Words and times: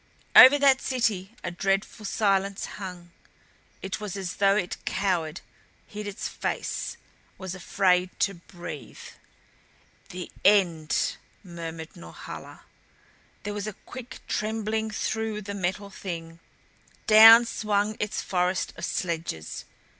Over 0.35 0.57
that 0.57 0.81
city 0.81 1.35
a 1.43 1.51
dreadful 1.51 2.07
silence 2.07 2.65
hung. 2.65 3.11
It 3.83 3.99
was 3.99 4.17
as 4.17 4.37
though 4.37 4.55
it 4.55 4.77
cowered, 4.83 5.41
hid 5.85 6.07
its 6.07 6.27
face, 6.27 6.97
was 7.37 7.53
afraid 7.53 8.09
to 8.21 8.33
breathe. 8.33 8.97
"The 10.09 10.31
end!" 10.43 11.17
murmured 11.43 11.95
Norhala. 11.95 12.61
There 13.43 13.53
was 13.53 13.67
a 13.67 13.73
quick 13.85 14.21
trembling 14.27 14.89
through 14.89 15.43
the 15.43 15.53
Metal 15.53 15.91
Thing. 15.91 16.39
Down 17.05 17.45
swung 17.45 17.95
its 17.99 18.23
forest 18.23 18.73
of 18.77 18.85
sledges. 18.85 19.65